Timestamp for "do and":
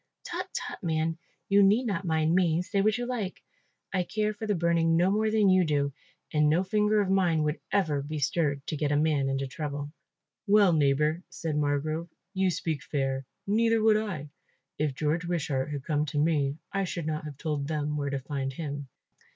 5.63-6.49